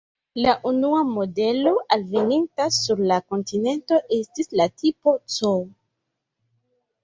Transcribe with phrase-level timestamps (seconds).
[0.43, 5.57] La unua modelo alveninta sur la kontinento estis la "Tipo C".